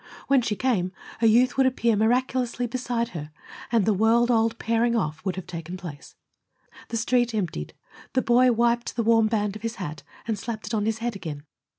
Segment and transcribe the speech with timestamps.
[0.25, 3.29] When she came, a youth would appear miraculously beside her,
[3.71, 6.15] and the world old pairing off would have taken place.
[6.87, 7.75] The Street emptied.
[8.13, 11.15] The boy wiped the warm band of his hat and slapped it on his head
[11.15, 11.43] again.